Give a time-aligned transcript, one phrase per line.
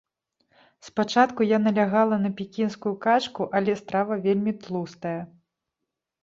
[0.87, 5.15] Спачатку я налягала на пекінскую качку, але страва вельмі тлустая.